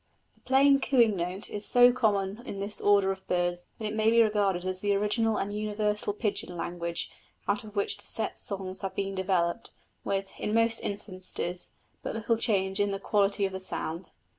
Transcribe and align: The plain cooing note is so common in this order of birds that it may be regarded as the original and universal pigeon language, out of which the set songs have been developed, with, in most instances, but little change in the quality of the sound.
The 0.33 0.39
plain 0.41 0.79
cooing 0.79 1.15
note 1.15 1.47
is 1.47 1.63
so 1.63 1.93
common 1.93 2.41
in 2.43 2.59
this 2.59 2.81
order 2.81 3.11
of 3.11 3.27
birds 3.27 3.67
that 3.77 3.85
it 3.85 3.93
may 3.93 4.09
be 4.09 4.19
regarded 4.23 4.65
as 4.65 4.81
the 4.81 4.95
original 4.95 5.37
and 5.37 5.53
universal 5.55 6.11
pigeon 6.11 6.57
language, 6.57 7.11
out 7.47 7.63
of 7.63 7.75
which 7.75 7.97
the 7.99 8.07
set 8.07 8.39
songs 8.39 8.81
have 8.81 8.95
been 8.95 9.13
developed, 9.13 9.69
with, 10.03 10.31
in 10.39 10.55
most 10.55 10.79
instances, 10.79 11.69
but 12.01 12.15
little 12.15 12.37
change 12.37 12.79
in 12.79 12.89
the 12.89 12.97
quality 12.99 13.45
of 13.45 13.51
the 13.53 13.59
sound. 13.59 14.09